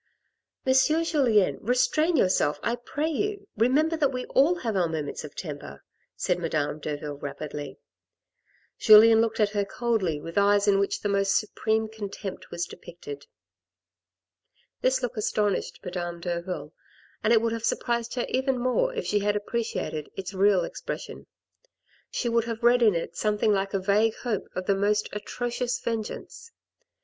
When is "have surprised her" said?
17.53-18.25